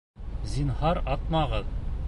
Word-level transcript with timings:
Зинһар, 0.53 1.01
атмағыҙ! 1.17 1.73